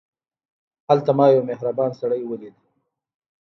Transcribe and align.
هلته 0.87 1.11
ما 1.17 1.25
یو 1.35 1.47
مهربان 1.49 1.91
سړی 2.01 2.21
ولید. 2.25 2.55